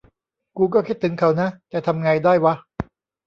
[0.57, 2.53] กูก็คิดถึงเขานะ แต่ทำไงได้วะ